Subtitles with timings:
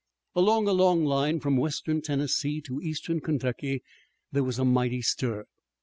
[0.33, 3.83] Along a long line from Western Tennessee to Eastern Kentucky
[4.31, 5.45] there was a mighty stir.